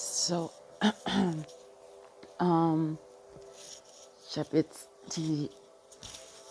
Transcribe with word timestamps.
So, 0.00 0.50
ähm, 2.40 2.98
ich 4.28 4.38
habe 4.38 4.56
jetzt 4.56 4.88
die, 5.16 5.50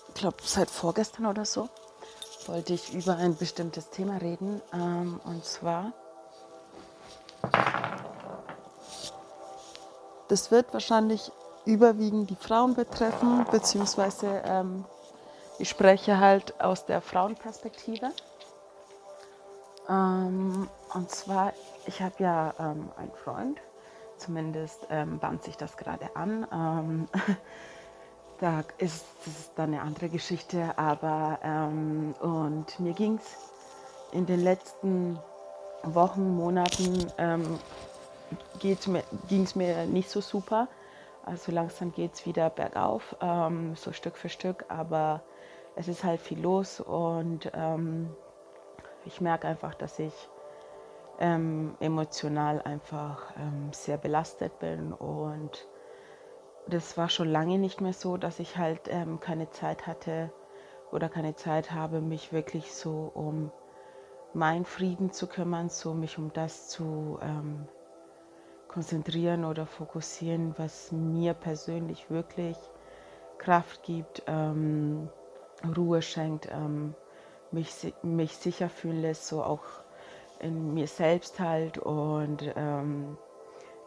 ich 0.09 0.13
glaube 0.15 0.37
seit 0.43 0.69
vorgestern 0.69 1.27
oder 1.27 1.45
so, 1.45 1.69
wollte 2.47 2.73
ich 2.73 2.93
über 2.93 3.15
ein 3.15 3.37
bestimmtes 3.37 3.89
Thema 3.89 4.17
reden. 4.17 4.61
Ähm, 4.73 5.21
und 5.23 5.45
zwar, 5.45 5.93
das 10.27 10.51
wird 10.51 10.73
wahrscheinlich 10.73 11.31
überwiegend 11.63 12.29
die 12.29 12.35
Frauen 12.35 12.73
betreffen, 12.73 13.45
beziehungsweise 13.49 14.41
ähm, 14.43 14.83
ich 15.57 15.69
spreche 15.69 16.19
halt 16.19 16.59
aus 16.59 16.85
der 16.85 16.99
Frauenperspektive. 16.99 18.11
Ähm, 19.89 20.67
und 20.93 21.09
zwar, 21.09 21.53
ich 21.85 22.01
habe 22.01 22.15
ja 22.19 22.53
ähm, 22.59 22.89
einen 22.97 23.11
Freund, 23.23 23.59
zumindest 24.17 24.87
ähm, 24.89 25.19
bahnt 25.19 25.43
sich 25.43 25.57
das 25.57 25.77
gerade 25.77 26.15
an. 26.15 26.47
Ähm, 26.51 27.07
da 28.39 28.63
ist 28.77 29.05
es 29.25 29.53
dann 29.55 29.73
eine 29.73 29.81
andere 29.81 30.09
Geschichte, 30.09 30.77
aber 30.77 31.39
ähm, 31.43 32.13
und 32.19 32.79
mir 32.79 32.93
ging 32.93 33.17
es 33.17 33.51
in 34.11 34.25
den 34.25 34.43
letzten 34.43 35.19
Wochen, 35.83 36.35
Monaten 36.35 37.11
ähm, 37.17 37.59
ging 38.59 39.43
es 39.43 39.55
mir 39.55 39.85
nicht 39.85 40.09
so 40.09 40.21
super. 40.21 40.67
Also 41.25 41.51
langsam 41.51 41.91
geht 41.91 42.13
es 42.13 42.25
wieder 42.25 42.49
bergauf, 42.49 43.15
ähm, 43.21 43.75
so 43.75 43.91
Stück 43.91 44.17
für 44.17 44.29
Stück, 44.29 44.65
aber 44.69 45.21
es 45.75 45.87
ist 45.87 46.03
halt 46.03 46.21
viel 46.21 46.39
los 46.39 46.79
und 46.79 47.51
ähm, 47.53 48.15
ich 49.07 49.21
merke 49.21 49.47
einfach, 49.47 49.73
dass 49.73 49.97
ich 49.99 50.13
ähm, 51.19 51.75
emotional 51.79 52.61
einfach 52.61 53.33
ähm, 53.37 53.71
sehr 53.71 53.97
belastet 53.97 54.59
bin 54.59 54.93
und 54.93 55.67
das 56.67 56.97
war 56.97 57.09
schon 57.09 57.29
lange 57.29 57.57
nicht 57.57 57.81
mehr 57.81 57.93
so, 57.93 58.17
dass 58.17 58.39
ich 58.39 58.57
halt 58.57 58.81
ähm, 58.89 59.19
keine 59.19 59.49
Zeit 59.49 59.87
hatte 59.87 60.31
oder 60.91 61.09
keine 61.09 61.35
Zeit 61.35 61.71
habe, 61.71 62.01
mich 62.01 62.33
wirklich 62.33 62.73
so 62.73 63.11
um 63.13 63.51
meinen 64.33 64.65
Frieden 64.65 65.11
zu 65.11 65.27
kümmern, 65.27 65.69
so 65.69 65.93
mich 65.93 66.17
um 66.17 66.31
das 66.33 66.67
zu 66.67 67.17
ähm, 67.21 67.67
konzentrieren 68.67 69.45
oder 69.45 69.65
fokussieren, 69.65 70.53
was 70.57 70.91
mir 70.91 71.33
persönlich 71.33 72.09
wirklich 72.11 72.57
Kraft 73.37 73.83
gibt, 73.83 74.23
ähm, 74.27 75.09
Ruhe 75.75 76.01
schenkt, 76.01 76.49
ähm, 76.51 76.93
mich, 77.51 77.93
mich 78.03 78.37
sicher 78.37 78.69
fühlen 78.69 79.01
lässt, 79.01 79.27
so 79.27 79.43
auch 79.43 79.63
in 80.39 80.73
mir 80.73 80.87
selbst 80.87 81.39
halt. 81.39 81.77
Und 81.77 82.53
ähm, 82.55 83.17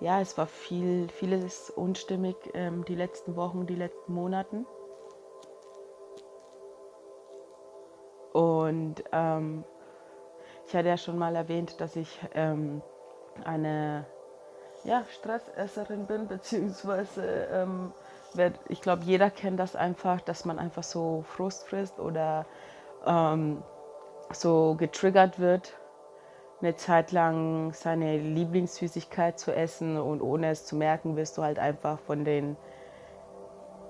ja, 0.00 0.20
es 0.20 0.36
war 0.39 0.47
viel, 0.47 1.08
vieles 1.08 1.70
unstimmig 1.70 2.36
ähm, 2.55 2.84
die 2.86 2.94
letzten 2.94 3.36
Wochen, 3.36 3.66
die 3.66 3.75
letzten 3.75 4.12
Monaten. 4.12 4.66
Und 8.33 9.03
ähm, 9.12 9.64
ich 10.66 10.75
hatte 10.75 10.88
ja 10.88 10.97
schon 10.97 11.19
mal 11.19 11.34
erwähnt, 11.34 11.81
dass 11.81 11.97
ich 11.97 12.20
ähm, 12.34 12.81
eine 13.44 14.06
ja, 14.84 15.05
Stressesserin 15.11 16.06
bin, 16.06 16.28
beziehungsweise 16.28 17.48
ähm, 17.53 17.92
ich 18.69 18.81
glaube, 18.81 19.03
jeder 19.03 19.31
kennt 19.31 19.58
das 19.58 19.75
einfach, 19.75 20.20
dass 20.20 20.44
man 20.44 20.61
einfach 20.61 20.84
so 20.84 21.25
Frust 21.27 21.66
frisst 21.66 21.98
oder 21.98 22.47
ähm, 23.06 23.62
so 24.32 24.74
getriggert 24.76 25.38
wird, 25.38 25.74
eine 26.60 26.76
Zeit 26.76 27.12
lang 27.12 27.72
seine 27.72 28.18
Lieblingssüßigkeit 28.18 29.38
zu 29.38 29.54
essen 29.54 29.98
und 29.98 30.20
ohne 30.20 30.50
es 30.50 30.66
zu 30.66 30.76
merken, 30.76 31.16
wirst 31.16 31.38
du 31.38 31.42
halt 31.42 31.58
einfach 31.58 31.98
von 32.00 32.24
den 32.24 32.56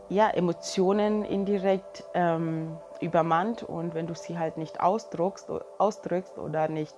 ja, 0.09 0.29
Emotionen 0.29 1.25
indirekt 1.25 2.05
ähm, 2.15 2.77
übermannt. 3.01 3.63
Und 3.63 3.95
wenn 3.95 4.07
du 4.07 4.15
sie 4.15 4.39
halt 4.39 4.57
nicht 4.57 4.81
ausdrückst, 4.81 5.51
ausdrückst 5.79 6.39
oder 6.39 6.69
nicht 6.69 6.95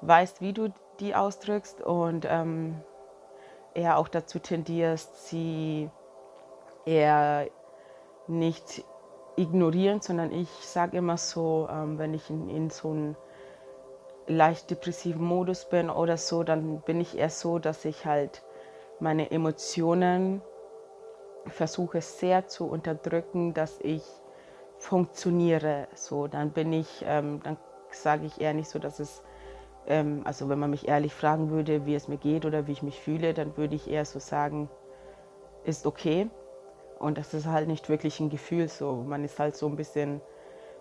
weißt, 0.00 0.40
wie 0.40 0.52
du 0.52 0.72
die 1.00 1.14
ausdrückst 1.14 1.80
und 1.80 2.26
ähm, 2.28 2.82
eher 3.74 3.98
auch 3.98 4.08
dazu 4.08 4.38
tendierst, 4.38 5.28
sie 5.28 5.90
eher 6.84 7.46
nicht 8.26 8.84
ignorieren, 9.38 10.00
sondern 10.00 10.32
ich 10.32 10.48
sage 10.48 10.98
immer 10.98 11.16
so, 11.16 11.68
ähm, 11.70 11.98
wenn 11.98 12.14
ich 12.14 12.28
in, 12.30 12.48
in 12.48 12.70
so 12.70 12.90
einem 12.90 13.16
leicht 14.26 14.70
depressiven 14.70 15.24
Modus 15.24 15.64
bin 15.64 15.90
oder 15.90 16.16
so, 16.16 16.42
dann 16.42 16.80
bin 16.82 17.00
ich 17.00 17.16
eher 17.16 17.30
so, 17.30 17.58
dass 17.58 17.84
ich 17.84 18.04
halt 18.04 18.42
meine 19.00 19.30
Emotionen 19.30 20.42
versuche 21.46 22.00
sehr 22.00 22.46
zu 22.46 22.66
unterdrücken, 22.66 23.54
dass 23.54 23.80
ich 23.80 24.02
funktioniere. 24.76 25.88
So, 25.94 26.26
dann 26.26 26.50
bin 26.50 26.72
ich, 26.72 27.04
ähm, 27.06 27.40
dann 27.42 27.56
sage 27.90 28.26
ich 28.26 28.40
eher 28.40 28.54
nicht 28.54 28.68
so, 28.68 28.78
dass 28.78 29.00
es, 29.00 29.22
ähm, 29.86 30.22
also 30.24 30.48
wenn 30.48 30.58
man 30.58 30.70
mich 30.70 30.88
ehrlich 30.88 31.14
fragen 31.14 31.50
würde, 31.50 31.86
wie 31.86 31.94
es 31.94 32.08
mir 32.08 32.18
geht 32.18 32.44
oder 32.44 32.66
wie 32.66 32.72
ich 32.72 32.82
mich 32.82 33.00
fühle, 33.00 33.34
dann 33.34 33.56
würde 33.56 33.76
ich 33.76 33.90
eher 33.90 34.04
so 34.04 34.18
sagen, 34.18 34.68
ist 35.64 35.86
okay. 35.86 36.28
Und 36.98 37.18
das 37.18 37.34
ist 37.34 37.46
halt 37.46 37.68
nicht 37.68 37.88
wirklich 37.88 38.20
ein 38.20 38.30
Gefühl 38.30 38.68
so. 38.68 39.04
Man 39.06 39.24
ist 39.24 39.38
halt 39.38 39.56
so 39.56 39.66
ein 39.66 39.76
bisschen, 39.76 40.20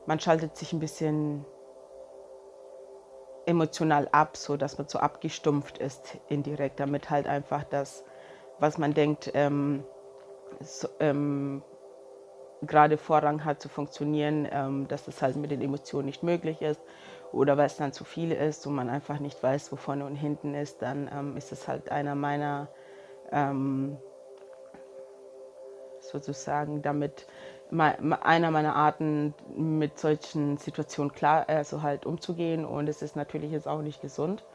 man 0.06 0.20
schaltet 0.20 0.58
sich 0.58 0.74
ein 0.74 0.80
bisschen 0.80 1.46
emotional 3.46 4.10
ab, 4.12 4.36
so 4.36 4.58
dass 4.58 4.78
man 4.78 4.88
so 4.88 5.00
abgestumpft 5.00 5.78
ist 5.78 6.18
indirekt, 6.28 6.80
damit 6.80 7.10
halt 7.10 7.28
einfach 7.28 7.64
das, 7.64 8.04
was 8.60 8.78
man 8.78 8.94
denkt, 8.94 9.32
ähm, 9.34 9.84
so, 10.60 10.90
ähm, 11.00 11.64
gerade 12.62 12.98
Vorrang 12.98 13.46
hat 13.46 13.62
zu 13.62 13.70
funktionieren, 13.70 14.48
ähm, 14.52 14.88
dass 14.88 15.06
das 15.06 15.22
halt 15.22 15.36
mit 15.36 15.52
den 15.52 15.62
Emotionen 15.62 16.08
nicht 16.08 16.24
möglich 16.24 16.62
ist 16.62 16.82
oder 17.32 17.58
weil 17.58 17.68
es 17.68 17.78
dann 17.78 17.94
zu 17.94 18.04
viel 18.04 18.32
ist 18.32 18.66
und 18.68 18.76
man 18.76 18.90
einfach 18.90 19.20
nicht 19.20 19.42
weiß, 19.42 19.72
wo 19.72 19.76
vorne 19.76 20.06
und 20.06 20.16
hinten 20.16 20.54
ist, 20.54 20.82
dann 20.82 21.10
ähm, 21.14 21.38
ist 21.38 21.52
es 21.52 21.68
halt 21.68 21.92
einer 21.92 22.16
meiner 22.16 22.68
ähm, 23.32 23.98
sozusagen 26.08 26.82
damit 26.82 27.28
einer 27.72 28.52
meiner 28.52 28.76
Arten 28.76 29.34
mit 29.56 30.00
solchen 30.00 30.58
Situationen 30.58 31.12
klar, 31.12 31.46
also 31.48 31.82
halt 31.82 32.06
umzugehen 32.06 32.66
und 32.66 32.88
es 32.88 33.02
ist 33.02 33.16
natürlich 33.16 33.52
jetzt 33.52 33.68
auch 33.68 33.82
nicht 33.82 34.02
gesund. 34.02 34.46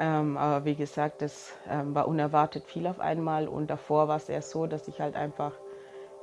Ähm, 0.00 0.36
aber 0.36 0.64
wie 0.64 0.74
gesagt, 0.74 1.22
das 1.22 1.52
ähm, 1.70 1.94
war 1.94 2.08
unerwartet 2.08 2.64
viel 2.64 2.88
auf 2.88 2.98
einmal 2.98 3.46
und 3.46 3.70
davor 3.70 4.08
war 4.08 4.16
es 4.16 4.28
eher 4.28 4.42
so, 4.42 4.66
dass 4.66 4.88
ich 4.88 5.00
halt 5.00 5.14
einfach 5.14 5.52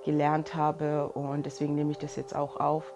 gelernt 0.03 0.56
habe 0.56 1.07
und 1.07 1.45
deswegen 1.45 1.75
nehme 1.75 1.91
ich 1.91 1.97
das 1.97 2.18
jetzt 2.18 2.35
auch 2.35 2.59
auf, 2.59 2.94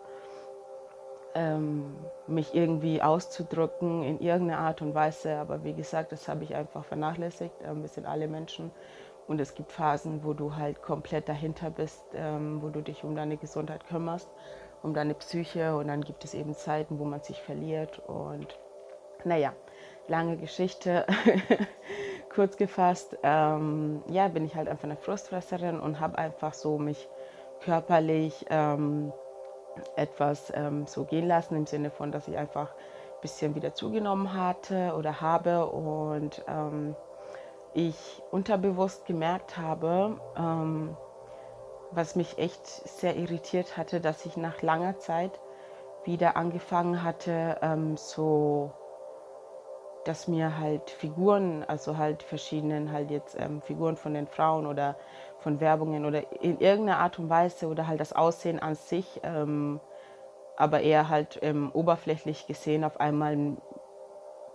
ähm, 1.35 1.95
mich 2.27 2.55
irgendwie 2.55 3.01
auszudrücken 3.01 4.03
in 4.03 4.19
irgendeiner 4.19 4.61
Art 4.61 4.81
und 4.81 4.95
Weise. 4.95 5.35
Aber 5.37 5.63
wie 5.63 5.73
gesagt, 5.73 6.11
das 6.11 6.27
habe 6.27 6.43
ich 6.43 6.55
einfach 6.55 6.85
vernachlässigt. 6.85 7.55
Ähm, 7.63 7.81
wir 7.81 7.89
sind 7.89 8.05
alle 8.05 8.27
Menschen 8.27 8.71
und 9.27 9.41
es 9.41 9.55
gibt 9.55 9.71
Phasen, 9.71 10.23
wo 10.23 10.33
du 10.33 10.55
halt 10.55 10.81
komplett 10.81 11.27
dahinter 11.27 11.71
bist, 11.71 12.03
ähm, 12.13 12.61
wo 12.61 12.69
du 12.69 12.81
dich 12.81 13.03
um 13.03 13.15
deine 13.15 13.37
Gesundheit 13.37 13.87
kümmerst, 13.87 14.29
um 14.83 14.93
deine 14.93 15.15
Psyche. 15.15 15.75
Und 15.75 15.87
dann 15.87 16.01
gibt 16.01 16.23
es 16.23 16.33
eben 16.33 16.53
Zeiten, 16.53 16.99
wo 16.99 17.05
man 17.05 17.21
sich 17.21 17.41
verliert. 17.41 17.99
Und 18.07 18.57
naja, 19.23 19.53
lange 20.07 20.37
Geschichte. 20.37 21.05
Kurz 22.33 22.57
gefasst, 22.57 23.17
ähm, 23.23 24.03
ja, 24.09 24.27
bin 24.27 24.45
ich 24.45 24.55
halt 24.55 24.67
einfach 24.67 24.83
eine 24.83 24.97
Frustfresserin 24.97 25.79
und 25.79 25.99
habe 25.99 26.17
einfach 26.17 26.53
so 26.53 26.77
mich 26.77 27.07
körperlich 27.61 28.45
ähm, 28.49 29.13
etwas 29.95 30.51
ähm, 30.53 30.85
so 30.85 31.05
gehen 31.05 31.27
lassen, 31.27 31.55
im 31.55 31.65
Sinne 31.65 31.91
von, 31.91 32.11
dass 32.11 32.27
ich 32.27 32.37
einfach 32.37 32.71
ein 32.71 33.21
bisschen 33.21 33.55
wieder 33.55 33.73
zugenommen 33.73 34.33
hatte 34.33 34.93
oder 34.97 35.21
habe 35.21 35.65
und 35.67 36.43
ähm, 36.47 36.95
ich 37.75 38.23
unterbewusst 38.31 39.05
gemerkt 39.05 39.57
habe, 39.57 40.17
ähm, 40.37 40.95
was 41.91 42.15
mich 42.15 42.37
echt 42.37 42.65
sehr 42.65 43.15
irritiert 43.15 43.77
hatte, 43.77 44.01
dass 44.01 44.25
ich 44.25 44.37
nach 44.37 44.61
langer 44.61 44.97
Zeit 44.97 45.39
wieder 46.05 46.37
angefangen 46.37 47.03
hatte, 47.03 47.57
ähm, 47.61 47.97
so, 47.97 48.71
dass 50.05 50.27
mir 50.27 50.57
halt 50.57 50.89
Figuren, 50.89 51.63
also 51.67 51.97
halt 51.97 52.23
verschiedenen 52.23 52.91
halt 52.91 53.11
jetzt 53.11 53.35
ähm, 53.39 53.61
Figuren 53.61 53.97
von 53.97 54.13
den 54.13 54.27
Frauen 54.27 54.67
oder 54.67 54.95
von 55.39 55.59
Werbungen 55.59 56.05
oder 56.05 56.31
in 56.41 56.59
irgendeiner 56.59 56.99
Art 56.99 57.19
und 57.19 57.29
Weise 57.29 57.67
oder 57.67 57.87
halt 57.87 57.99
das 57.99 58.13
Aussehen 58.13 58.59
an 58.59 58.75
sich, 58.75 59.19
ähm, 59.23 59.79
aber 60.57 60.81
eher 60.81 61.09
halt 61.09 61.39
ähm, 61.41 61.71
oberflächlich 61.73 62.47
gesehen 62.47 62.83
auf 62.83 62.99
einmal 62.99 63.57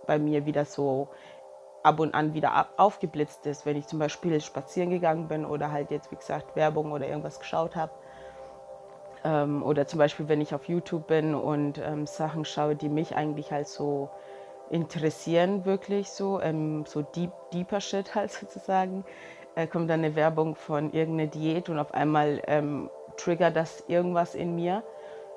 bei 0.07 0.17
mir 0.17 0.45
wieder 0.45 0.65
so 0.65 1.09
ab 1.83 1.99
und 1.99 2.13
an 2.13 2.33
wieder 2.33 2.67
aufgeblitzt 2.77 3.45
ist, 3.45 3.65
wenn 3.65 3.77
ich 3.77 3.87
zum 3.87 3.99
Beispiel 3.99 4.39
spazieren 4.41 4.89
gegangen 4.89 5.27
bin 5.27 5.45
oder 5.45 5.71
halt 5.71 5.91
jetzt, 5.91 6.11
wie 6.11 6.15
gesagt, 6.15 6.55
Werbung 6.55 6.91
oder 6.91 7.07
irgendwas 7.07 7.39
geschaut 7.39 7.75
habe. 7.75 7.91
Ähm, 9.23 9.63
oder 9.63 9.87
zum 9.87 9.99
Beispiel, 9.99 10.27
wenn 10.27 10.41
ich 10.41 10.53
auf 10.53 10.67
YouTube 10.67 11.07
bin 11.07 11.35
und 11.35 11.77
ähm, 11.77 12.05
Sachen 12.05 12.45
schaue, 12.45 12.75
die 12.75 12.89
mich 12.89 13.15
eigentlich 13.15 13.51
halt 13.51 13.67
so 13.67 14.09
interessieren 14.69 15.65
wirklich 15.65 16.09
so, 16.09 16.41
ähm, 16.41 16.85
so 16.85 17.01
deep, 17.01 17.31
deeper 17.53 17.81
Shit 17.81 18.15
halt 18.15 18.31
sozusagen. 18.31 19.03
Äh, 19.55 19.67
kommt 19.67 19.89
dann 19.89 19.99
eine 19.99 20.15
Werbung 20.15 20.55
von 20.55 20.93
irgendeiner 20.93 21.29
Diät 21.29 21.67
und 21.69 21.77
auf 21.77 21.93
einmal 21.93 22.41
ähm, 22.47 22.89
triggert 23.17 23.55
das 23.55 23.83
irgendwas 23.87 24.33
in 24.33 24.55
mir. 24.55 24.83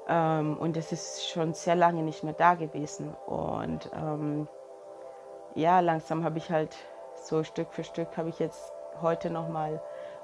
Ähm, 0.09 0.57
und 0.57 0.77
das 0.77 0.93
ist 0.93 1.29
schon 1.29 1.55
sehr 1.55 1.75
lange 1.75 2.03
nicht 2.03 2.23
mehr 2.23 2.35
da 2.35 2.55
gewesen. 2.55 3.15
Und 3.27 3.91
ähm, 3.95 4.47
ja, 5.55 5.81
langsam 5.81 6.25
habe 6.25 6.39
ich 6.39 6.51
halt 6.51 6.77
so 7.17 7.43
Stück 7.45 7.73
für 7.73 7.85
Stück 7.85 8.17
habe 8.17 8.29
ich 8.29 8.39
jetzt 8.39 8.73
heute 9.01 9.31
nochmal 9.31 9.81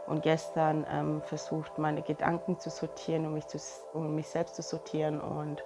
und 0.07 0.23
gestern 0.23 0.87
ähm, 0.91 1.23
versucht, 1.23 1.79
meine 1.79 2.03
Gedanken 2.03 2.59
zu 2.59 2.71
sortieren, 2.71 3.27
um 3.27 3.35
mich, 3.35 3.47
zu, 3.47 3.59
um 3.93 4.15
mich 4.15 4.29
selbst 4.29 4.57
zu 4.57 4.63
sortieren 4.63 5.21
und 5.21 5.63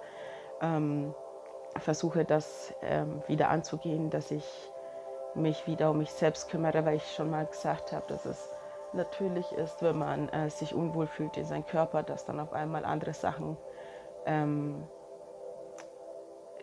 ähm, 0.61 1.15
versuche 1.79 2.25
das 2.25 2.75
ähm, 2.83 3.23
wieder 3.27 3.49
anzugehen, 3.49 4.11
dass 4.11 4.31
ich 4.31 4.45
mich 5.35 5.67
wieder 5.67 5.91
um 5.91 5.99
mich 5.99 6.13
selbst 6.13 6.49
kümmere, 6.51 6.85
weil 6.85 6.97
ich 6.97 7.15
schon 7.15 7.31
mal 7.31 7.47
gesagt 7.47 7.93
habe, 7.93 8.05
dass 8.09 8.25
es 8.25 8.55
natürlich 8.93 9.51
ist, 9.53 9.83
wenn 9.83 9.99
man 9.99 10.29
äh, 10.29 10.51
sich 10.51 10.75
unwohl 10.75 11.07
fühlt 11.07 11.37
in 11.37 11.45
seinem 11.45 11.67
Körper, 11.67 12.03
dass 12.03 12.25
dann 12.25 12.39
auf 12.39 12.53
einmal 12.53 12.85
andere 12.85 13.15
Sachen 13.15 13.57
ähm, 14.27 14.87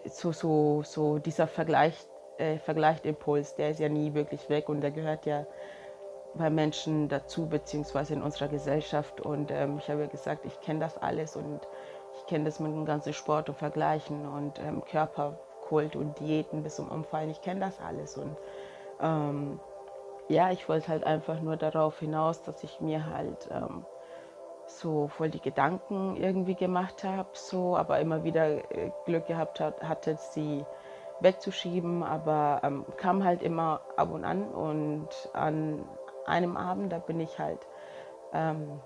so, 0.05 0.31
so, 0.31 0.83
so 0.83 1.19
dieser 1.19 1.47
Vergleich, 1.47 2.07
äh, 2.41 2.57
Vergleichimpuls, 2.57 3.55
der 3.55 3.69
ist 3.69 3.79
ja 3.79 3.89
nie 3.89 4.13
wirklich 4.13 4.49
weg 4.49 4.67
und 4.69 4.81
der 4.81 4.91
gehört 4.91 5.25
ja 5.25 5.45
bei 6.33 6.49
Menschen 6.49 7.09
dazu, 7.09 7.47
beziehungsweise 7.47 8.13
in 8.13 8.21
unserer 8.21 8.47
Gesellschaft. 8.47 9.21
Und 9.21 9.51
ähm, 9.51 9.77
ich 9.79 9.89
habe 9.89 10.01
ja 10.01 10.07
gesagt, 10.07 10.45
ich 10.45 10.59
kenne 10.61 10.79
das 10.79 10.97
alles 10.97 11.35
und 11.35 11.59
ich 12.17 12.25
kenne 12.25 12.45
das 12.45 12.59
mit 12.59 12.71
dem 12.71 12.85
ganzen 12.85 13.13
Sport 13.13 13.49
und 13.49 13.57
Vergleichen 13.57 14.27
und 14.27 14.59
ähm, 14.59 14.83
Körperkult 14.85 15.95
und 15.95 16.19
Diäten 16.19 16.63
bis 16.63 16.75
zum 16.77 16.89
Umfallen. 16.89 17.29
Ich 17.29 17.41
kenne 17.41 17.59
das 17.59 17.79
alles. 17.79 18.17
Und 18.17 18.35
ähm, 19.01 19.59
ja, 20.29 20.51
ich 20.51 20.67
wollte 20.69 20.87
halt 20.87 21.03
einfach 21.03 21.41
nur 21.41 21.57
darauf 21.57 21.99
hinaus, 21.99 22.41
dass 22.43 22.63
ich 22.63 22.79
mir 22.79 23.07
halt 23.07 23.49
ähm, 23.51 23.85
so 24.65 25.09
voll 25.09 25.29
die 25.29 25.41
Gedanken 25.41 26.15
irgendwie 26.15 26.55
gemacht 26.55 27.03
habe, 27.03 27.29
so, 27.33 27.75
aber 27.75 27.99
immer 27.99 28.23
wieder 28.23 28.71
äh, 28.73 28.91
Glück 29.05 29.27
gehabt 29.27 29.59
hat, 29.59 29.83
hatte, 29.83 30.15
sie 30.15 30.65
wegzuschieben, 31.21 32.03
aber 32.03 32.61
ähm, 32.63 32.85
kam 32.97 33.23
halt 33.23 33.41
immer 33.41 33.81
ab 33.95 34.11
und 34.11 34.25
an 34.25 34.49
und 34.49 35.07
an 35.33 35.85
einem 36.25 36.57
Abend, 36.57 36.91
da 36.91 36.99
bin 36.99 37.19
ich 37.19 37.39
halt 37.39 37.59
ähm, 38.33 38.81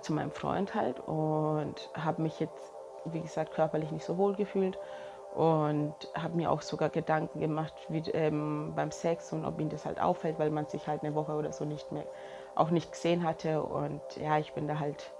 zu 0.00 0.12
meinem 0.12 0.30
Freund 0.30 0.74
halt 0.74 1.00
und 1.00 1.90
habe 1.94 2.22
mich 2.22 2.40
jetzt, 2.40 2.72
wie 3.04 3.20
gesagt, 3.20 3.54
körperlich 3.54 3.90
nicht 3.92 4.04
so 4.04 4.18
wohl 4.18 4.34
gefühlt 4.34 4.78
und 5.34 5.94
habe 6.14 6.36
mir 6.36 6.50
auch 6.50 6.62
sogar 6.62 6.90
Gedanken 6.90 7.40
gemacht 7.40 7.74
wie, 7.88 7.98
ähm, 8.10 8.72
beim 8.74 8.90
Sex 8.90 9.32
und 9.32 9.44
ob 9.44 9.60
ihm 9.60 9.68
das 9.68 9.84
halt 9.84 10.00
auffällt, 10.00 10.38
weil 10.38 10.50
man 10.50 10.66
sich 10.66 10.86
halt 10.86 11.02
eine 11.02 11.14
Woche 11.14 11.32
oder 11.32 11.52
so 11.52 11.64
nicht 11.64 11.90
mehr 11.92 12.04
auch 12.54 12.70
nicht 12.70 12.92
gesehen 12.92 13.24
hatte 13.24 13.62
und 13.62 14.00
ja, 14.16 14.38
ich 14.38 14.52
bin 14.54 14.68
da 14.68 14.78
halt 14.78 15.13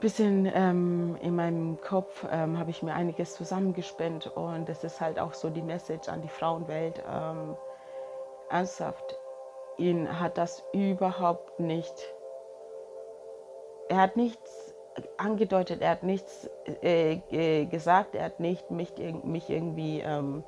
bisschen 0.00 0.50
ähm, 0.54 1.16
in 1.20 1.34
meinem 1.34 1.80
Kopf 1.80 2.26
ähm, 2.30 2.58
habe 2.58 2.70
ich 2.70 2.82
mir 2.82 2.94
einiges 2.94 3.34
zusammengespennt 3.34 4.26
und 4.26 4.68
das 4.68 4.84
ist 4.84 5.00
halt 5.00 5.18
auch 5.18 5.34
so 5.34 5.50
die 5.50 5.62
Message 5.62 6.08
an 6.08 6.22
die 6.22 6.28
Frauenwelt. 6.28 7.02
Ähm, 7.10 7.56
ernsthaft, 8.50 9.18
ihn 9.78 10.20
hat 10.20 10.38
das 10.38 10.64
überhaupt 10.72 11.58
nicht, 11.60 11.94
er 13.88 13.98
hat 13.98 14.16
nichts 14.16 14.74
angedeutet, 15.16 15.82
er 15.82 15.90
hat 15.90 16.02
nichts 16.02 16.48
äh, 16.82 17.66
gesagt, 17.66 18.14
er 18.14 18.26
hat 18.26 18.40
nicht 18.40 18.70
mich, 18.70 18.92
mich 19.24 19.50
irgendwie 19.50 20.00
ähm, 20.00 20.44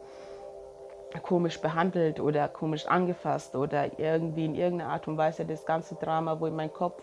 komisch 1.22 1.60
behandelt 1.60 2.20
oder 2.20 2.48
komisch 2.48 2.86
angefasst 2.86 3.56
oder 3.56 3.98
irgendwie 3.98 4.44
in 4.44 4.54
irgendeiner 4.54 4.92
Art 4.92 5.08
und 5.08 5.16
Weise 5.16 5.44
das 5.44 5.64
ganze 5.64 5.94
Drama, 5.94 6.38
wo 6.40 6.46
in 6.46 6.56
meinem 6.56 6.72
Kopf 6.72 7.02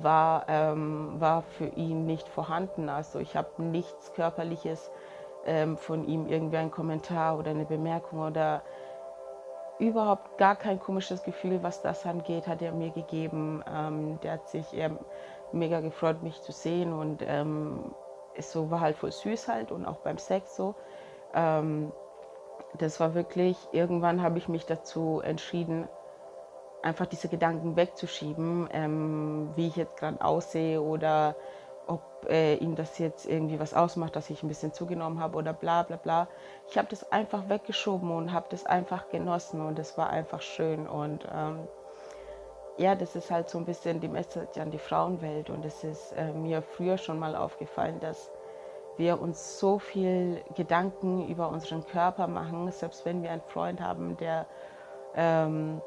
war, 0.00 0.46
ähm, 0.48 1.20
war 1.20 1.42
für 1.42 1.66
ihn 1.66 2.06
nicht 2.06 2.28
vorhanden. 2.28 2.88
Also 2.88 3.18
ich 3.18 3.36
habe 3.36 3.62
nichts 3.62 4.12
Körperliches 4.14 4.90
ähm, 5.44 5.76
von 5.76 6.06
ihm, 6.06 6.26
irgendwie 6.26 6.56
ein 6.56 6.70
Kommentar 6.70 7.38
oder 7.38 7.50
eine 7.50 7.64
Bemerkung 7.64 8.20
oder 8.20 8.62
überhaupt 9.78 10.38
gar 10.38 10.56
kein 10.56 10.78
komisches 10.78 11.22
Gefühl, 11.22 11.62
was 11.62 11.82
das 11.82 12.06
angeht, 12.06 12.46
hat 12.46 12.62
er 12.62 12.72
mir 12.72 12.90
gegeben. 12.90 13.62
Ähm, 13.68 14.20
der 14.20 14.32
hat 14.34 14.48
sich 14.48 14.72
eher 14.72 14.92
mega 15.52 15.80
gefreut, 15.80 16.22
mich 16.22 16.40
zu 16.42 16.52
sehen 16.52 16.92
und 16.92 17.22
ähm, 17.26 17.94
es 18.34 18.52
so 18.52 18.70
war 18.70 18.80
halt 18.80 18.96
voll 18.96 19.12
süß 19.12 19.48
halt 19.48 19.72
und 19.72 19.84
auch 19.84 19.98
beim 19.98 20.18
Sex 20.18 20.56
so. 20.56 20.74
Ähm, 21.34 21.92
das 22.78 23.00
war 23.00 23.14
wirklich, 23.14 23.56
irgendwann 23.72 24.22
habe 24.22 24.38
ich 24.38 24.48
mich 24.48 24.64
dazu 24.64 25.20
entschieden, 25.22 25.88
einfach 26.82 27.06
diese 27.06 27.28
Gedanken 27.28 27.76
wegzuschieben, 27.76 28.68
ähm, 28.72 29.50
wie 29.56 29.68
ich 29.68 29.76
jetzt 29.76 29.96
gerade 29.96 30.22
aussehe 30.24 30.80
oder 30.80 31.36
ob 31.86 32.02
äh, 32.28 32.54
ihm 32.56 32.74
das 32.74 32.98
jetzt 32.98 33.26
irgendwie 33.26 33.58
was 33.58 33.74
ausmacht, 33.74 34.16
dass 34.16 34.30
ich 34.30 34.42
ein 34.42 34.48
bisschen 34.48 34.72
zugenommen 34.72 35.20
habe 35.20 35.36
oder 35.36 35.52
bla 35.52 35.82
bla 35.82 35.96
bla. 35.96 36.28
Ich 36.68 36.78
habe 36.78 36.88
das 36.88 37.10
einfach 37.12 37.48
weggeschoben 37.48 38.10
und 38.10 38.32
habe 38.32 38.46
das 38.50 38.66
einfach 38.66 39.08
genossen 39.08 39.60
und 39.60 39.78
es 39.78 39.96
war 39.98 40.10
einfach 40.10 40.42
schön 40.42 40.86
und 40.86 41.26
ähm, 41.32 41.66
ja, 42.78 42.94
das 42.94 43.16
ist 43.16 43.30
halt 43.30 43.50
so 43.50 43.58
ein 43.58 43.66
bisschen 43.66 44.00
die 44.00 44.08
Message 44.08 44.58
an 44.58 44.70
die 44.70 44.78
Frauenwelt 44.78 45.50
und 45.50 45.64
es 45.64 45.84
ist 45.84 46.12
äh, 46.12 46.32
mir 46.32 46.62
früher 46.62 46.96
schon 46.98 47.18
mal 47.18 47.36
aufgefallen, 47.36 48.00
dass 48.00 48.30
wir 48.96 49.20
uns 49.20 49.58
so 49.58 49.78
viel 49.78 50.42
Gedanken 50.54 51.26
über 51.28 51.48
unseren 51.48 51.84
Körper 51.86 52.26
machen, 52.26 52.70
selbst 52.72 53.04
wenn 53.04 53.22
wir 53.22 53.30
einen 53.30 53.42
Freund 53.42 53.80
haben, 53.80 54.16
der 54.16 54.46
ähm, 55.14 55.80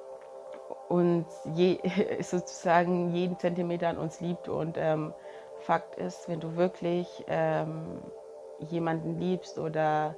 uns 0.87 1.41
je, 1.45 1.79
sozusagen 2.21 3.11
jeden 3.11 3.39
Zentimeter 3.39 3.89
an 3.89 3.97
uns 3.97 4.19
liebt. 4.19 4.49
Und 4.49 4.77
ähm, 4.77 5.13
Fakt 5.57 5.95
ist, 5.95 6.27
wenn 6.29 6.39
du 6.39 6.55
wirklich 6.55 7.23
ähm, 7.27 8.01
jemanden 8.59 9.19
liebst 9.19 9.57
oder 9.59 10.15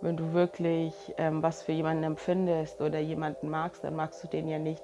wenn 0.00 0.16
du 0.16 0.32
wirklich 0.32 1.14
ähm, 1.16 1.42
was 1.42 1.62
für 1.62 1.72
jemanden 1.72 2.02
empfindest 2.04 2.80
oder 2.80 2.98
jemanden 2.98 3.48
magst, 3.48 3.84
dann 3.84 3.94
magst 3.94 4.22
du 4.24 4.28
den 4.28 4.48
ja 4.48 4.58
nicht 4.58 4.82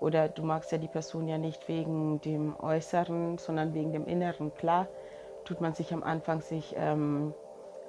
oder 0.00 0.28
du 0.28 0.42
magst 0.42 0.72
ja 0.72 0.78
die 0.78 0.88
Person 0.88 1.28
ja 1.28 1.38
nicht 1.38 1.68
wegen 1.68 2.20
dem 2.20 2.58
Äußeren, 2.58 3.38
sondern 3.38 3.74
wegen 3.74 3.92
dem 3.92 4.06
Inneren. 4.06 4.54
Klar, 4.54 4.88
tut 5.44 5.60
man 5.60 5.74
sich 5.74 5.92
am 5.92 6.02
Anfang 6.02 6.40
sich 6.40 6.74
ähm, 6.76 7.34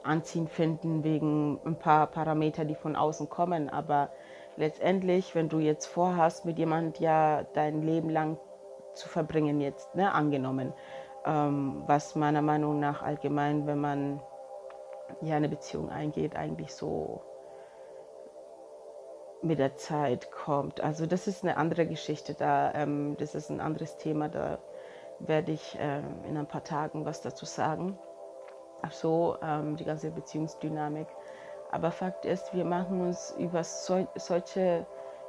anziehen 0.03 0.47
finden 0.47 1.03
wegen 1.03 1.59
ein 1.65 1.77
paar 1.77 2.07
Parameter, 2.07 2.65
die 2.65 2.75
von 2.75 2.95
außen 2.95 3.29
kommen. 3.29 3.69
Aber 3.69 4.09
letztendlich, 4.57 5.35
wenn 5.35 5.49
du 5.49 5.59
jetzt 5.59 5.85
vorhast, 5.85 6.45
mit 6.45 6.57
jemand 6.57 6.99
ja 6.99 7.43
dein 7.53 7.81
Leben 7.81 8.09
lang 8.09 8.37
zu 8.93 9.09
verbringen, 9.09 9.61
jetzt 9.61 9.93
ne, 9.95 10.13
angenommen, 10.13 10.73
ähm, 11.25 11.83
was 11.87 12.15
meiner 12.15 12.41
Meinung 12.41 12.79
nach 12.79 13.01
allgemein, 13.01 13.67
wenn 13.67 13.79
man 13.79 14.21
ja 15.21 15.35
eine 15.35 15.49
Beziehung 15.49 15.89
eingeht, 15.89 16.35
eigentlich 16.35 16.73
so 16.73 17.21
mit 19.41 19.59
der 19.59 19.75
Zeit 19.75 20.31
kommt. 20.31 20.81
Also 20.81 21.05
das 21.05 21.27
ist 21.27 21.43
eine 21.43 21.57
andere 21.57 21.85
Geschichte 21.85 22.33
da, 22.33 22.73
ähm, 22.73 23.15
das 23.19 23.35
ist 23.35 23.49
ein 23.49 23.61
anderes 23.61 23.97
Thema 23.97 24.29
da 24.29 24.59
werde 25.19 25.51
ich 25.51 25.77
äh, 25.79 26.01
in 26.27 26.37
ein 26.37 26.47
paar 26.47 26.63
Tagen 26.63 27.05
was 27.05 27.21
dazu 27.21 27.45
sagen. 27.45 27.97
Ach 28.81 28.91
so, 28.91 29.37
ähm, 29.41 29.77
die 29.77 29.85
ganze 29.85 30.11
Beziehungsdynamik. 30.11 31.07
Aber 31.71 31.91
Fakt 31.91 32.25
ist, 32.25 32.53
wir 32.53 32.65
machen 32.65 33.01
uns 33.01 33.31
über 33.31 33.63
so, 33.63 34.07
solche 34.15 34.85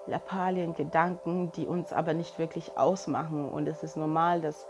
Lappalien 0.06 0.74
Gedanken, 0.74 1.50
die 1.52 1.66
uns 1.66 1.92
aber 1.92 2.14
nicht 2.14 2.38
wirklich 2.38 2.76
ausmachen. 2.76 3.48
Und 3.48 3.66
es 3.66 3.82
ist 3.82 3.96
normal, 3.96 4.40
dass 4.40 4.66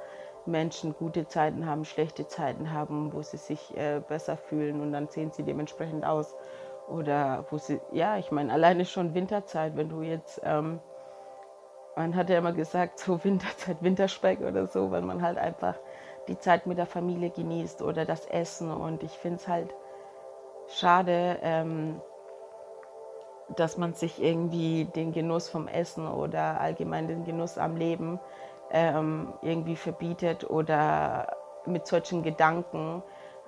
Menschen 0.46 0.94
gute 0.94 1.26
Zeiten 1.28 1.66
haben, 1.66 1.84
schlechte 1.84 2.28
Zeiten 2.28 2.72
haben, 2.72 3.12
wo 3.12 3.22
sie 3.22 3.36
sich 3.36 3.76
äh, 3.76 4.00
besser 4.06 4.36
fühlen 4.36 4.80
und 4.80 4.92
dann 4.92 5.08
sehen 5.08 5.32
sie 5.32 5.42
dementsprechend 5.42 6.04
aus. 6.04 6.34
Oder 6.88 7.44
wo 7.50 7.58
sie, 7.58 7.80
ja, 7.90 8.16
ich 8.16 8.30
meine, 8.30 8.52
alleine 8.52 8.84
schon 8.84 9.14
Winterzeit, 9.14 9.76
wenn 9.76 9.88
du 9.88 10.02
jetzt 10.02 10.40
ähm, 10.44 10.80
man 11.96 12.14
hat 12.14 12.28
ja 12.30 12.38
immer 12.38 12.52
gesagt, 12.52 12.98
so 12.98 13.24
Winterzeit, 13.24 13.82
Winterspeck 13.82 14.40
oder 14.40 14.66
so, 14.66 14.90
weil 14.90 15.02
man 15.02 15.22
halt 15.22 15.38
einfach 15.38 15.74
die 16.28 16.38
Zeit 16.38 16.66
mit 16.66 16.78
der 16.78 16.86
Familie 16.86 17.30
genießt 17.30 17.82
oder 17.82 18.04
das 18.04 18.26
Essen. 18.26 18.70
Und 18.70 19.02
ich 19.02 19.12
finde 19.12 19.36
es 19.36 19.48
halt 19.48 19.74
schade, 20.68 21.38
ähm, 21.42 22.00
dass 23.56 23.76
man 23.76 23.94
sich 23.94 24.22
irgendwie 24.22 24.84
den 24.84 25.12
Genuss 25.12 25.48
vom 25.48 25.68
Essen 25.68 26.08
oder 26.08 26.60
allgemein 26.60 27.06
den 27.06 27.24
Genuss 27.24 27.58
am 27.58 27.76
Leben 27.76 28.18
ähm, 28.70 29.32
irgendwie 29.42 29.76
verbietet 29.76 30.48
oder 30.48 31.36
mit 31.64 31.86
solchen 31.86 32.22
Gedanken 32.22 33.02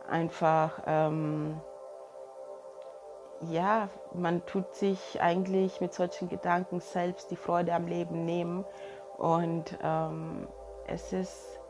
einfach 0.08 0.82
ähm, 0.86 1.60
ja, 3.42 3.88
man 4.12 4.44
tut 4.46 4.74
sich 4.74 5.20
eigentlich 5.20 5.80
mit 5.80 5.94
solchen 5.94 6.28
Gedanken 6.28 6.80
selbst 6.80 7.30
die 7.30 7.36
Freude 7.36 7.72
am 7.72 7.86
Leben 7.86 8.24
nehmen. 8.24 8.64
Und 9.16 9.78
ähm, 9.82 10.48
es 10.86 11.12
ist 11.12 11.60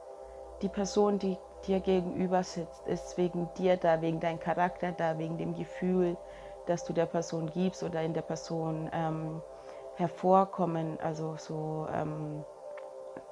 die 0.62 0.68
Person, 0.68 1.18
die 1.18 1.36
dir 1.66 1.80
gegenüber 1.80 2.42
sitzt, 2.42 2.86
ist 2.86 3.16
wegen 3.18 3.48
dir 3.56 3.76
da, 3.76 4.00
wegen 4.00 4.20
deinem 4.20 4.40
Charakter 4.40 4.92
da, 4.92 5.18
wegen 5.18 5.38
dem 5.38 5.54
Gefühl, 5.54 6.16
das 6.66 6.84
du 6.84 6.92
der 6.92 7.06
Person 7.06 7.50
gibst 7.50 7.82
oder 7.82 8.02
in 8.02 8.14
der 8.14 8.22
Person 8.22 8.90
ähm, 8.92 9.42
hervorkommen, 9.96 10.98
also 11.00 11.36
so 11.36 11.86
ähm, 11.92 12.44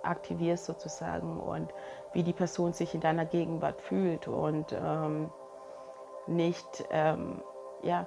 aktivierst 0.02 0.64
sozusagen 0.64 1.38
und 1.38 1.72
wie 2.12 2.22
die 2.22 2.32
Person 2.32 2.72
sich 2.72 2.94
in 2.94 3.00
deiner 3.00 3.26
Gegenwart 3.26 3.80
fühlt 3.82 4.26
und 4.28 4.72
ähm, 4.72 5.30
nicht 6.26 6.84
ähm, 6.90 7.42
ja, 7.82 8.06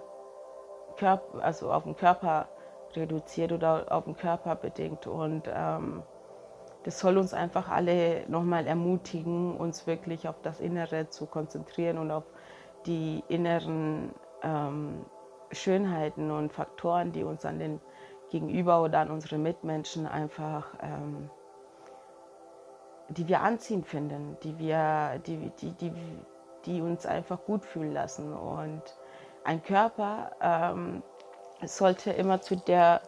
Körper, 0.97 1.43
also 1.43 1.71
auf 1.71 1.83
den 1.83 1.95
Körper 1.95 2.47
reduziert 2.95 3.51
oder 3.51 3.85
auf 3.89 4.05
den 4.05 4.17
Körper 4.17 4.55
bedingt. 4.55 5.07
Und 5.07 5.43
ähm, 5.51 6.03
das 6.83 6.99
soll 6.99 7.17
uns 7.17 7.33
einfach 7.33 7.69
alle 7.69 8.23
nochmal 8.29 8.65
ermutigen, 8.65 9.55
uns 9.55 9.85
wirklich 9.85 10.27
auf 10.27 10.41
das 10.41 10.59
Innere 10.59 11.09
zu 11.09 11.25
konzentrieren 11.25 11.97
und 11.97 12.11
auf 12.11 12.23
die 12.85 13.23
inneren 13.27 14.13
ähm, 14.43 15.05
Schönheiten 15.51 16.31
und 16.31 16.53
Faktoren, 16.53 17.11
die 17.11 17.23
uns 17.23 17.43
an 17.45 17.59
den 17.59 17.81
Gegenüber 18.29 18.81
oder 18.81 18.99
an 18.99 19.11
unsere 19.11 19.37
Mitmenschen 19.37 20.07
einfach, 20.07 20.67
ähm, 20.81 21.29
die 23.09 23.27
wir 23.27 23.41
anziehen 23.41 23.83
finden, 23.83 24.37
die 24.43 24.57
wir, 24.59 25.19
die, 25.25 25.51
die, 25.59 25.71
die, 25.71 25.91
die 26.65 26.81
uns 26.81 27.05
einfach 27.05 27.43
gut 27.45 27.65
fühlen 27.65 27.93
lassen. 27.93 28.31
Und 28.31 28.83
ein 29.43 29.63
Körper 29.63 30.31
ähm, 30.41 31.03
sollte 31.63 32.11
immer 32.11 32.41
zu 32.41 32.55
der 32.55 33.01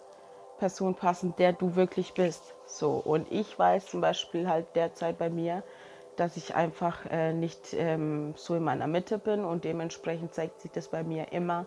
Person 0.62 0.94
passen, 0.94 1.34
der 1.40 1.54
du 1.54 1.76
wirklich 1.76 2.14
bist. 2.14 2.54
So. 2.68 2.92
Und 2.92 3.32
ich 3.32 3.58
weiß 3.58 3.88
zum 3.88 4.00
Beispiel 4.00 4.48
halt 4.48 4.68
derzeit 4.76 5.18
bei 5.18 5.32
mir, 5.32 5.64
dass 6.18 6.38
ich 6.38 6.54
einfach 6.54 7.04
äh, 7.10 7.34
nicht 7.34 7.74
ähm, 7.74 8.36
so 8.38 8.54
in 8.54 8.64
meiner 8.64 8.86
Mitte 8.86 9.18
bin 9.18 9.44
und 9.44 9.64
dementsprechend 9.64 10.36
zeigt 10.36 10.62
sich 10.62 10.70
das 10.70 10.90
bei 10.90 11.02
mir 11.02 11.32
immer 11.32 11.66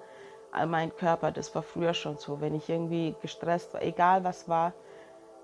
an 0.52 0.70
meinem 0.70 0.94
Körper. 0.94 1.32
Das 1.32 1.52
war 1.56 1.62
früher 1.62 1.92
schon 1.92 2.18
so. 2.18 2.40
Wenn 2.40 2.54
ich 2.54 2.68
irgendwie 2.68 3.16
gestresst 3.20 3.74
war, 3.74 3.82
egal 3.82 4.22
was 4.22 4.48
war, 4.48 4.72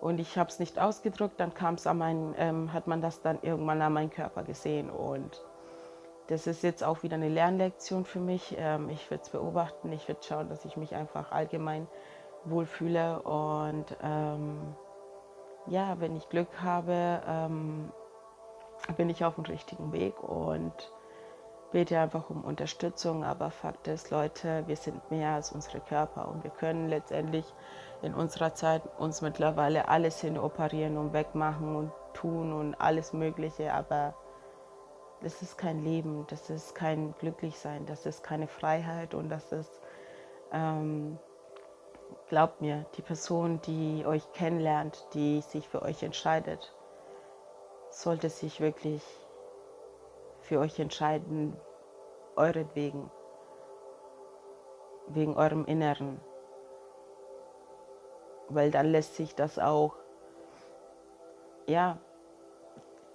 und 0.01 0.21
ich 0.21 0.39
habe 0.39 0.49
es 0.49 0.61
nicht 0.61 0.79
ausgedrückt, 0.79 1.41
dann 1.41 1.53
kam 1.53 1.75
es 1.75 1.89
an 1.89 1.99
meinen, 1.99 2.35
ähm, 2.39 2.73
hat 2.73 2.87
man 2.87 3.03
das 3.03 3.21
dann 3.21 3.41
irgendwann 3.43 3.83
an 3.83 3.93
meinem 3.93 4.11
Körper 4.11 4.45
gesehen. 4.45 4.89
Und 4.89 5.43
das 6.29 6.47
ist 6.47 6.63
jetzt 6.63 6.85
auch 6.85 7.03
wieder 7.03 7.17
eine 7.17 7.29
Lernlektion 7.29 8.05
für 8.05 8.21
mich. 8.21 8.55
Ähm, 8.57 8.91
ich 8.91 9.11
werde 9.11 9.25
es 9.25 9.31
beobachten, 9.31 9.91
ich 9.91 10.07
werde 10.07 10.21
schauen, 10.23 10.49
dass 10.49 10.65
ich 10.65 10.77
mich 10.77 10.95
einfach 10.95 11.33
allgemein 11.33 11.89
wohlfühle. 12.45 13.23
Und 13.23 13.97
ähm, 14.03 14.75
ja, 15.67 16.01
wenn 16.01 16.17
ich 16.17 16.29
Glück 16.29 16.63
habe, 16.63 17.23
ähm, 17.27 17.93
bin 18.97 19.11
ich 19.11 19.25
auf 19.25 19.35
dem 19.35 19.45
richtigen 19.45 19.93
Weg 19.93 20.23
und 20.23 20.73
bete 21.73 21.99
einfach 21.99 22.31
um 22.31 22.45
Unterstützung. 22.45 23.25
Aber 23.25 23.51
Fakt 23.51 23.89
ist, 23.89 24.11
Leute, 24.11 24.65
wir 24.67 24.77
sind 24.77 25.11
mehr 25.11 25.35
als 25.35 25.53
unsere 25.53 25.81
Körper 25.81 26.29
und 26.29 26.45
wir 26.45 26.51
können 26.51 26.89
letztendlich 26.89 27.45
in 28.03 28.15
unserer 28.15 28.55
Zeit 28.55 28.83
uns 28.99 29.21
mittlerweile 29.21 29.89
alles 29.89 30.21
hin 30.21 30.39
operieren 30.39 30.97
und 30.97 31.13
wegmachen 31.13 31.77
und 31.77 31.93
tun 32.15 32.53
und 32.53 32.75
alles 32.81 33.13
Mögliche. 33.13 33.73
Aber 33.75 34.15
das 35.23 35.43
ist 35.43 35.59
kein 35.59 35.85
Leben, 35.85 36.27
das 36.29 36.49
ist 36.51 36.75
kein 36.75 37.15
Glücklichsein, 37.19 37.87
das 37.87 38.07
ist 38.07 38.23
keine 38.23 38.49
Freiheit 38.49 39.15
und 39.15 39.29
das 39.29 39.53
ist, 39.53 39.81
ähm, 40.53 41.19
glaubt 42.29 42.61
mir, 42.61 42.87
die 42.97 43.03
Person, 43.03 43.61
die 43.63 44.05
euch 44.07 44.31
kennenlernt, 44.33 45.07
die 45.15 45.41
sich 45.41 45.69
für 45.69 45.83
euch 45.83 46.03
entscheidet, 46.03 46.75
sollte 47.91 48.31
sich 48.31 48.61
wirklich 48.61 49.03
für 50.39 50.59
euch 50.61 50.79
entscheiden, 50.79 51.57
euretwegen, 52.37 53.11
wegen 55.09 55.37
eurem 55.37 55.65
Inneren. 55.65 56.21
Weil 58.49 58.71
dann 58.71 58.87
lässt 58.87 59.17
sich 59.17 59.35
das 59.35 59.59
auch, 59.59 59.95
ja, 61.67 61.99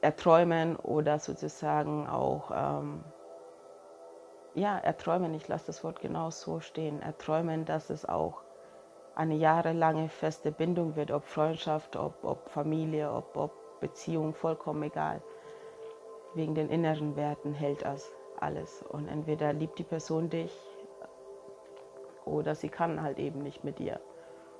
erträumen 0.01 0.75
oder 0.75 1.19
sozusagen 1.19 2.07
auch, 2.07 2.51
ähm, 2.53 3.03
ja, 4.53 4.77
erträumen, 4.77 5.33
ich 5.33 5.47
lasse 5.47 5.67
das 5.67 5.83
Wort 5.83 5.99
genau 5.99 6.29
so 6.29 6.59
stehen, 6.59 7.01
erträumen, 7.01 7.65
dass 7.65 7.89
es 7.89 8.05
auch 8.05 8.44
eine 9.15 9.35
jahrelange 9.35 10.09
feste 10.09 10.51
Bindung 10.51 10.95
wird, 10.95 11.11
ob 11.11 11.25
Freundschaft, 11.25 11.95
ob, 11.95 12.23
ob 12.23 12.49
Familie, 12.49 13.11
ob, 13.11 13.35
ob 13.37 13.79
Beziehung, 13.79 14.33
vollkommen 14.33 14.83
egal. 14.83 15.21
Wegen 16.33 16.53
den 16.53 16.69
inneren 16.69 17.15
Werten 17.15 17.53
hält 17.53 17.83
das 17.83 18.11
alles. 18.39 18.83
Und 18.83 19.07
entweder 19.07 19.53
liebt 19.53 19.79
die 19.79 19.83
Person 19.83 20.29
dich 20.29 20.51
oder 22.25 22.55
sie 22.55 22.69
kann 22.69 23.01
halt 23.01 23.19
eben 23.19 23.39
nicht 23.39 23.63
mit 23.63 23.79
dir. 23.79 23.99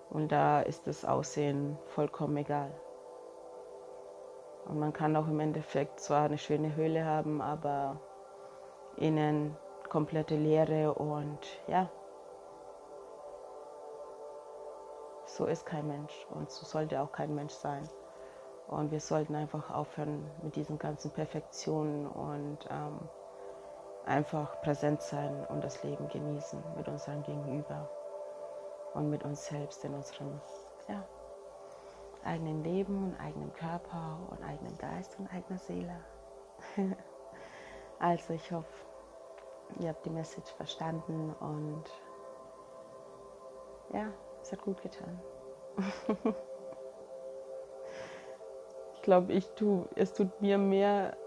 Und 0.09 0.31
da 0.31 0.61
ist 0.61 0.87
das 0.87 1.03
Aussehen 1.03 1.77
vollkommen 1.87 2.37
egal. 2.37 2.71
Und 4.67 4.79
man 4.79 4.93
kann 4.93 5.15
auch 5.15 5.27
im 5.27 5.39
Endeffekt 5.39 5.99
zwar 5.99 6.25
eine 6.25 6.37
schöne 6.37 6.75
Höhle 6.75 7.05
haben, 7.05 7.41
aber 7.41 7.99
innen 8.97 9.55
komplette 9.89 10.35
Leere 10.35 10.93
und 10.93 11.39
ja, 11.67 11.89
so 15.35 15.45
ist 15.45 15.65
kein 15.65 15.87
Mensch 15.87 16.25
und 16.29 16.49
so 16.49 16.65
sollte 16.65 17.01
auch 17.01 17.11
kein 17.11 17.35
Mensch 17.35 17.53
sein. 17.53 17.83
Und 18.67 18.91
wir 18.91 18.99
sollten 18.99 19.35
einfach 19.35 19.69
aufhören 19.69 20.29
mit 20.41 20.55
diesen 20.55 20.79
ganzen 20.79 21.11
Perfektionen 21.11 22.07
und 22.07 22.59
ähm, 22.71 22.99
einfach 24.05 24.61
präsent 24.61 25.01
sein 25.01 25.45
und 25.49 25.63
das 25.63 25.83
Leben 25.83 26.07
genießen 26.07 26.63
mit 26.77 26.87
unserem 26.87 27.21
Gegenüber 27.23 27.89
und 28.93 29.09
mit 29.09 29.23
uns 29.23 29.45
selbst 29.45 29.83
in 29.83 29.93
unserem 29.93 30.39
ja, 30.87 31.03
eigenen 32.23 32.63
Leben 32.63 33.11
und 33.11 33.19
eigenem 33.19 33.53
Körper 33.53 34.17
und 34.29 34.41
eigenem 34.43 34.77
Geist 34.77 35.19
und 35.19 35.27
eigener 35.33 35.59
Seele. 35.59 35.99
also 37.99 38.33
ich 38.33 38.51
hoffe, 38.51 38.85
ihr 39.79 39.89
habt 39.89 40.05
die 40.05 40.11
Message 40.11 40.51
verstanden 40.53 41.35
und 41.39 41.83
ja, 43.93 44.07
es 44.45 44.51
hat 44.51 44.61
gut 44.61 44.81
getan. 44.83 45.19
ich 48.93 49.01
glaube, 49.01 49.33
ich 49.33 49.49
tu, 49.51 49.85
es 49.95 50.13
tut 50.13 50.39
mir 50.39 50.59
mehr 50.59 51.17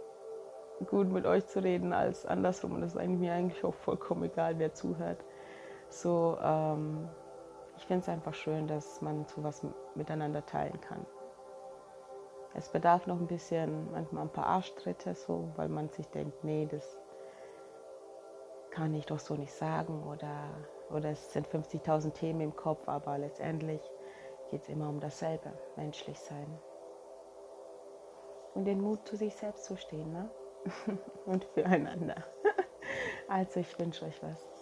gut 0.87 1.11
mit 1.11 1.27
euch 1.27 1.45
zu 1.49 1.61
reden 1.61 1.93
als 1.93 2.25
andersrum 2.25 2.73
und 2.73 2.85
es 2.85 2.95
ist 2.95 3.09
mir 3.09 3.33
eigentlich 3.33 3.65
auch 3.65 3.75
vollkommen 3.75 4.23
egal, 4.25 4.61
wer 4.61 4.73
zuhört. 4.73 5.25
So, 5.89 6.39
ähm, 6.41 7.09
ich 7.77 7.87
finde 7.87 8.03
es 8.03 8.09
einfach 8.09 8.35
schön, 8.35 8.69
dass 8.69 9.03
man 9.03 9.27
sowas 9.27 9.67
miteinander 9.97 10.47
teilen 10.47 10.81
kann. 10.81 11.05
Es 12.55 12.69
bedarf 12.69 13.09
noch 13.09 13.19
ein 13.19 13.27
bisschen, 13.27 13.91
manchmal 13.91 14.25
ein 14.25 14.33
paar 14.33 14.47
Arschtritte, 14.47 15.17
so, 15.17 15.51
weil 15.57 15.69
man 15.69 15.89
sich 15.89 16.07
denkt, 16.09 16.45
nee, 16.45 16.69
das 16.71 17.01
kann 18.71 18.95
ich 18.95 19.07
doch 19.07 19.19
so 19.19 19.35
nicht 19.35 19.53
sagen 19.53 20.05
oder, 20.05 20.51
oder 20.91 21.11
es 21.11 21.33
sind 21.33 21.49
50.000 21.49 22.13
Themen 22.13 22.41
im 22.41 22.57
Kopf, 22.57 22.89
aber 22.89 23.19
letztendlich 23.19 23.81
geht 24.51 24.63
es 24.63 24.69
immer 24.69 24.89
um 24.89 25.01
dasselbe, 25.01 25.53
menschlich 25.77 26.19
sein. 26.19 26.59
Und 28.55 28.65
den 28.65 28.81
Mut 28.81 29.07
zu 29.07 29.17
sich 29.17 29.35
selbst 29.35 29.65
zu 29.65 29.77
stehen 29.77 30.13
ne? 30.13 30.31
und 31.27 31.45
füreinander. 31.55 32.25
Also 33.31 33.61
ich 33.61 33.79
wünsche 33.79 34.07
euch 34.07 34.23
was. 34.23 34.58